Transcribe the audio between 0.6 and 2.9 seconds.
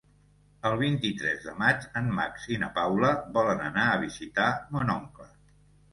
El vint-i-tres de maig en Max i na